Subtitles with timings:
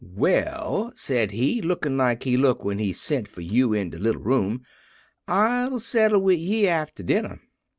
[0.03, 4.23] "'Well,' said he, lookin' like he look when he send for you in de little
[4.23, 4.63] room,
[5.27, 7.39] 'I'll settle wid ye after dinner.'